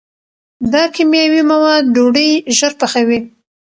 دا 0.73 0.83
کیمیاوي 0.95 1.41
مواد 1.51 1.83
ډوډۍ 1.95 2.29
ژر 2.57 2.71
پخوي. 2.79 3.19